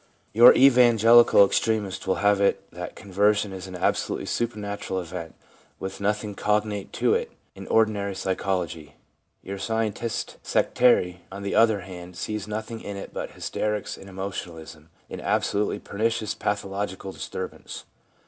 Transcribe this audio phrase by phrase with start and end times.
[0.33, 5.35] Your' evangelical' extremist will have it that conversion is an absolutely supernatural event,
[5.79, 8.95] with nothing cognate to it in ordinary psychology.
[9.43, 14.89] Your 'scientist* sectary, on the other hand, sees nothing in it but hysterics and emotionalism,
[15.07, 17.85] an absolutely pernicious pathological disturbance.